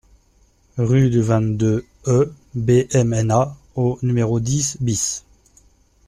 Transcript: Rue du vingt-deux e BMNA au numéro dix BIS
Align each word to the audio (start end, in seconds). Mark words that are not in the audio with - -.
Rue 0.79 1.11
du 1.11 1.21
vingt-deux 1.21 1.85
e 2.07 2.33
BMNA 2.55 3.55
au 3.75 3.99
numéro 4.01 4.39
dix 4.39 4.75
BIS 4.81 5.23